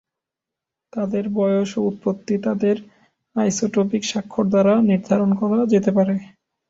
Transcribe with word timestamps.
তাদের 0.93 1.23
বয়স 1.35 1.69
ও 1.77 1.89
উৎপত্তি 1.89 2.35
তাদের 2.45 2.75
আইসোটোপিক 3.35 4.01
স্বাক্ষর 4.05 4.45
দ্বারা 4.47 4.73
নির্ধারণ 4.89 5.31
করা 5.41 5.59
যেতে 5.73 5.91
পারে। 5.97 6.15